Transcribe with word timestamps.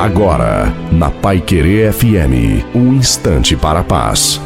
Agora, 0.00 0.74
na 0.90 1.10
Pai 1.10 1.42
Querer 1.42 1.92
FM, 1.92 2.64
um 2.74 2.94
instante 2.94 3.54
para 3.54 3.80
a 3.80 3.84
paz. 3.84 4.40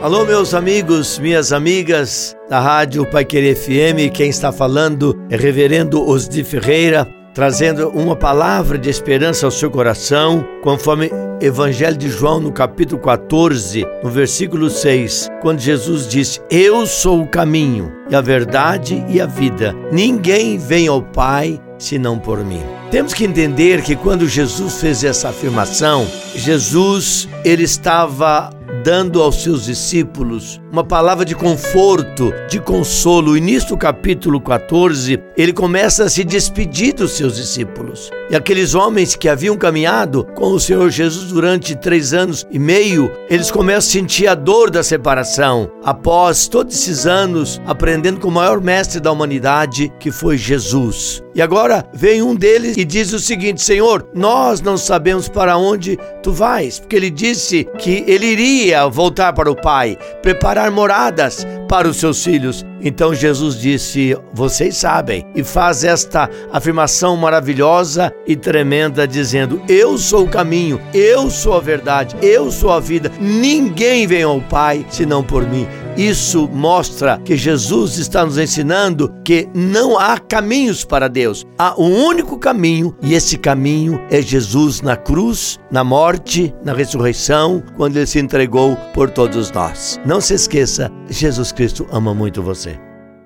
Alô, 0.00 0.24
meus 0.24 0.54
amigos, 0.54 1.18
minhas 1.18 1.52
amigas 1.52 2.36
da 2.48 2.60
Rádio 2.60 3.04
Pai 3.10 3.24
Querer 3.24 3.56
FM, 3.56 4.14
quem 4.14 4.28
está 4.28 4.52
falando 4.52 5.20
é 5.28 5.36
Reverendo 5.36 6.08
Osdi 6.08 6.44
Ferreira, 6.44 7.04
trazendo 7.34 7.88
uma 7.88 8.14
palavra 8.14 8.78
de 8.78 8.88
esperança 8.88 9.44
ao 9.44 9.50
seu 9.50 9.72
coração, 9.72 10.46
conforme 10.62 11.10
Evangelho 11.40 11.96
de 11.96 12.08
João, 12.08 12.38
no 12.38 12.52
capítulo 12.52 13.02
14, 13.02 13.84
no 14.04 14.08
versículo 14.08 14.70
6, 14.70 15.30
quando 15.42 15.58
Jesus 15.58 16.06
disse: 16.06 16.40
Eu 16.48 16.86
sou 16.86 17.22
o 17.22 17.26
caminho, 17.26 17.92
e 18.08 18.14
a 18.14 18.20
verdade 18.20 19.04
e 19.08 19.20
a 19.20 19.26
vida. 19.26 19.74
Ninguém 19.90 20.58
vem 20.58 20.86
ao 20.86 21.02
Pai 21.02 21.60
senão 21.78 22.18
por 22.18 22.44
mim. 22.44 22.62
Temos 22.90 23.12
que 23.12 23.24
entender 23.24 23.82
que 23.82 23.96
quando 23.96 24.28
Jesus 24.28 24.80
fez 24.80 25.04
essa 25.04 25.28
afirmação, 25.28 26.06
Jesus 26.34 27.28
ele 27.44 27.64
estava 27.64 28.50
dando 28.86 29.20
aos 29.20 29.42
seus 29.42 29.64
discípulos 29.64 30.60
uma 30.70 30.84
palavra 30.84 31.24
de 31.24 31.34
conforto, 31.34 32.32
de 32.48 32.60
consolo. 32.60 33.36
E 33.36 33.40
nisto 33.40 33.76
capítulo 33.76 34.40
14, 34.40 35.20
ele 35.36 35.52
começa 35.52 36.04
a 36.04 36.08
se 36.08 36.22
despedir 36.22 36.94
dos 36.94 37.12
seus 37.12 37.34
discípulos. 37.34 38.10
E 38.30 38.36
aqueles 38.36 38.74
homens 38.74 39.16
que 39.16 39.28
haviam 39.28 39.56
caminhado 39.56 40.24
com 40.36 40.52
o 40.52 40.60
Senhor 40.60 40.88
Jesus 40.90 41.32
durante 41.32 41.74
três 41.74 42.12
anos 42.12 42.46
e 42.50 42.60
meio, 42.60 43.10
eles 43.28 43.50
começam 43.50 43.78
a 43.78 43.92
sentir 43.92 44.28
a 44.28 44.36
dor 44.36 44.70
da 44.70 44.84
separação. 44.84 45.68
Após 45.82 46.46
todos 46.46 46.74
esses 46.74 47.06
anos 47.06 47.60
aprendendo 47.66 48.20
com 48.20 48.28
o 48.28 48.32
maior 48.32 48.60
mestre 48.60 49.00
da 49.00 49.10
humanidade, 49.10 49.92
que 49.98 50.12
foi 50.12 50.38
Jesus. 50.38 51.25
E 51.36 51.42
agora 51.42 51.84
vem 51.92 52.22
um 52.22 52.34
deles 52.34 52.78
e 52.78 52.84
diz 52.84 53.12
o 53.12 53.20
seguinte: 53.20 53.62
Senhor, 53.62 54.08
nós 54.14 54.62
não 54.62 54.78
sabemos 54.78 55.28
para 55.28 55.58
onde 55.58 55.98
tu 56.22 56.32
vais, 56.32 56.78
porque 56.80 56.96
ele 56.96 57.10
disse 57.10 57.68
que 57.76 58.02
ele 58.06 58.24
iria 58.24 58.88
voltar 58.88 59.34
para 59.34 59.50
o 59.50 59.54
Pai, 59.54 59.98
preparar 60.22 60.70
moradas 60.70 61.46
para 61.68 61.86
os 61.86 61.98
seus 61.98 62.24
filhos. 62.24 62.64
Então 62.80 63.14
Jesus 63.14 63.60
disse: 63.60 64.16
Vocês 64.32 64.78
sabem, 64.78 65.26
e 65.34 65.44
faz 65.44 65.84
esta 65.84 66.30
afirmação 66.50 67.14
maravilhosa 67.18 68.10
e 68.26 68.34
tremenda, 68.34 69.06
dizendo: 69.06 69.60
Eu 69.68 69.98
sou 69.98 70.24
o 70.24 70.30
caminho, 70.30 70.80
eu 70.94 71.30
sou 71.30 71.54
a 71.54 71.60
verdade, 71.60 72.16
eu 72.22 72.50
sou 72.50 72.72
a 72.72 72.80
vida. 72.80 73.12
Ninguém 73.20 74.06
vem 74.06 74.22
ao 74.22 74.40
Pai 74.40 74.86
senão 74.88 75.22
por 75.22 75.46
mim. 75.46 75.68
Isso 75.96 76.46
mostra 76.52 77.18
que 77.24 77.38
Jesus 77.38 77.96
está 77.96 78.24
nos 78.24 78.36
ensinando 78.36 79.14
que 79.24 79.48
não 79.54 79.98
há 79.98 80.18
caminhos 80.18 80.84
para 80.84 81.08
Deus. 81.26 81.44
Há 81.58 81.74
um 81.80 82.04
único 82.04 82.38
caminho, 82.38 82.94
e 83.02 83.14
esse 83.14 83.36
caminho 83.36 84.00
é 84.10 84.22
Jesus 84.22 84.80
na 84.80 84.96
cruz, 84.96 85.58
na 85.70 85.82
morte, 85.82 86.54
na 86.64 86.72
ressurreição, 86.72 87.62
quando 87.76 87.96
ele 87.96 88.06
se 88.06 88.20
entregou 88.20 88.76
por 88.94 89.10
todos 89.10 89.50
nós. 89.50 90.00
Não 90.06 90.20
se 90.20 90.34
esqueça, 90.34 90.90
Jesus 91.08 91.50
Cristo 91.50 91.86
ama 91.90 92.14
muito 92.14 92.42
você. 92.42 92.85